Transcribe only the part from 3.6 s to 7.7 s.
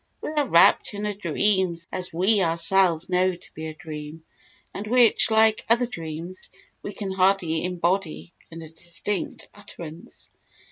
a dream, and which, like other dreams, we can hardly